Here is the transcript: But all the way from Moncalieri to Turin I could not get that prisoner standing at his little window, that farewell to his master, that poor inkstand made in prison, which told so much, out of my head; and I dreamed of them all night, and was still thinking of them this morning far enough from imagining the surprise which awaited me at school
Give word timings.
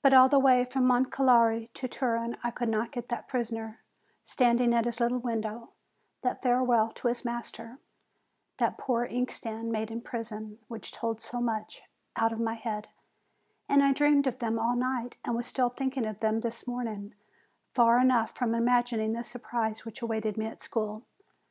But 0.00 0.14
all 0.14 0.30
the 0.30 0.38
way 0.38 0.64
from 0.64 0.86
Moncalieri 0.86 1.66
to 1.74 1.86
Turin 1.86 2.38
I 2.42 2.50
could 2.50 2.70
not 2.70 2.92
get 2.92 3.10
that 3.10 3.28
prisoner 3.28 3.82
standing 4.24 4.72
at 4.72 4.86
his 4.86 5.00
little 5.00 5.18
window, 5.18 5.68
that 6.22 6.40
farewell 6.42 6.92
to 6.92 7.08
his 7.08 7.26
master, 7.26 7.76
that 8.56 8.78
poor 8.78 9.04
inkstand 9.04 9.70
made 9.70 9.90
in 9.90 10.00
prison, 10.00 10.60
which 10.68 10.92
told 10.92 11.20
so 11.20 11.42
much, 11.42 11.82
out 12.16 12.32
of 12.32 12.40
my 12.40 12.54
head; 12.54 12.88
and 13.68 13.82
I 13.82 13.92
dreamed 13.92 14.26
of 14.26 14.38
them 14.38 14.58
all 14.58 14.76
night, 14.76 15.18
and 15.26 15.34
was 15.36 15.46
still 15.46 15.68
thinking 15.68 16.06
of 16.06 16.20
them 16.20 16.40
this 16.40 16.66
morning 16.66 17.14
far 17.74 18.00
enough 18.00 18.30
from 18.34 18.54
imagining 18.54 19.10
the 19.10 19.22
surprise 19.24 19.84
which 19.84 20.00
awaited 20.00 20.38
me 20.38 20.46
at 20.46 20.62
school 20.62 21.02